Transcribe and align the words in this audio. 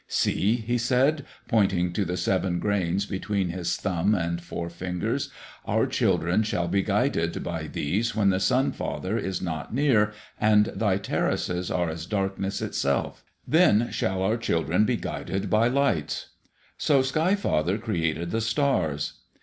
"See," 0.07 0.55
he 0.55 0.79
said, 0.79 1.27
pointing 1.47 1.93
to 1.93 2.03
the 2.05 2.17
seven 2.17 2.57
grains 2.57 3.05
between 3.05 3.49
his 3.49 3.75
thumb 3.77 4.15
and 4.15 4.41
four 4.41 4.67
fingers, 4.67 5.29
"our 5.63 5.85
children 5.85 6.41
shall 6.41 6.67
be 6.67 6.81
guided 6.81 7.43
by 7.43 7.67
these 7.67 8.15
when 8.15 8.31
the 8.31 8.39
Sun 8.39 8.71
father 8.71 9.15
is 9.19 9.43
not 9.43 9.75
near 9.75 10.11
and 10.39 10.65
thy 10.75 10.97
terraces 10.97 11.69
are 11.69 11.87
as 11.87 12.07
darkness 12.07 12.63
itself. 12.63 13.23
Then 13.47 13.91
shall 13.91 14.23
our 14.23 14.37
children 14.37 14.85
be 14.85 14.97
guided 14.97 15.51
by 15.51 15.67
lights." 15.67 16.29
So 16.79 17.03
Sky 17.03 17.35
father 17.35 17.77
created 17.77 18.31
the 18.31 18.41
stars. 18.41 19.19